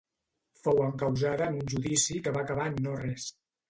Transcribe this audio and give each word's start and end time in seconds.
Fou 0.63 0.81
encausada 0.85 1.51
en 1.53 1.61
un 1.61 1.71
judici 1.77 2.21
que 2.25 2.37
va 2.39 2.47
acabar 2.49 2.71
en 2.75 2.85
no 2.85 3.01
res. 3.09 3.35